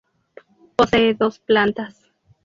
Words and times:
Posee 0.77 1.13
dos 1.13 1.37
plantas. 1.37 2.11